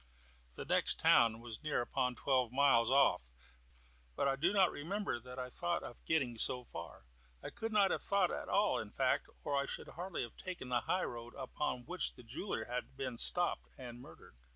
The 0.55 0.65
next 0.65 0.99
town 0.99 1.41
was 1.41 1.61
near 1.61 1.79
upon 1.79 2.15
twelve 2.15 2.51
miles 2.51 2.89
off, 2.89 3.29
but 4.15 4.27
I 4.27 4.35
do 4.35 4.51
not 4.51 4.71
remember 4.71 5.19
that 5.19 5.37
I 5.37 5.51
thought 5.51 5.83
of 5.83 6.03
getting 6.05 6.39
so 6.39 6.63
far. 6.63 7.05
I 7.43 7.51
could 7.51 7.71
not 7.71 7.91
have 7.91 8.01
thought 8.01 8.31
at 8.31 8.49
all, 8.49 8.79
in 8.79 8.89
fact, 8.89 9.29
or 9.43 9.55
I 9.55 9.67
should 9.67 9.89
hardly 9.89 10.23
have 10.23 10.37
taken 10.37 10.69
the 10.69 10.79
high 10.81 11.03
road 11.05 11.35
upon 11.37 11.85
which 11.85 12.15
the 12.15 12.23
jeweller 12.23 12.65
had 12.65 12.97
been 12.97 13.15
stopped 13.17 13.67
and 13.77 14.01
murdered. 14.01 14.35